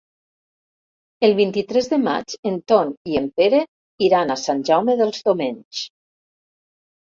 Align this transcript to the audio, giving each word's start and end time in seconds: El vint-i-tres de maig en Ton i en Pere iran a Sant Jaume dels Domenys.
El 1.27 1.33
vint-i-tres 1.39 1.89
de 1.91 1.99
maig 2.05 2.33
en 2.51 2.57
Ton 2.71 2.93
i 3.11 3.19
en 3.21 3.27
Pere 3.41 3.59
iran 4.07 4.35
a 4.35 4.39
Sant 4.45 4.65
Jaume 4.71 4.97
dels 5.03 5.21
Domenys. 5.29 5.85